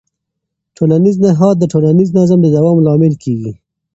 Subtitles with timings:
[0.77, 3.51] ټولنیز نهاد د ټولنیز نظم د دوام لامل کېږي.